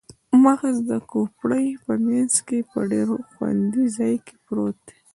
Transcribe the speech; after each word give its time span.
مغز 0.43 0.75
د 0.89 0.91
کوپړۍ 1.11 1.67
په 1.83 1.93
مینځ 2.05 2.33
کې 2.47 2.59
په 2.71 2.79
ډیر 2.91 3.07
خوندي 3.31 3.85
ځای 3.97 4.15
کې 4.25 4.35
پروت 4.45 4.77
دی 4.87 4.97